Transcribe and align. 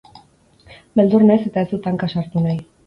Beldur 1.01 1.27
naiz 1.29 1.39
eta 1.51 1.67
ez 1.67 1.71
dut 1.77 1.91
hanka 1.93 2.13
sartu 2.17 2.49
nahi. 2.51 2.65